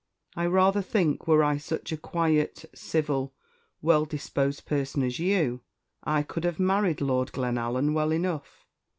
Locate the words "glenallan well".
7.31-8.11